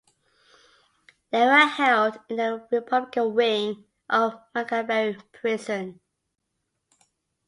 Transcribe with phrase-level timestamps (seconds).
[1.29, 5.99] They were held in the Republican wing of Maghaberry prison.